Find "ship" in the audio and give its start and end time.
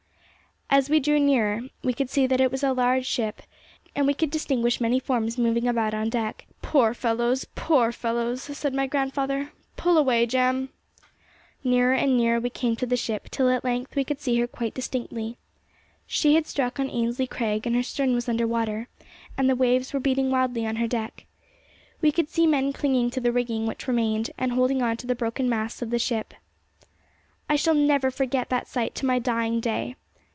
3.05-3.41, 12.95-13.27, 25.99-26.33